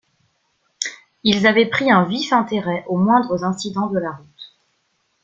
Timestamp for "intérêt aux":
2.33-2.97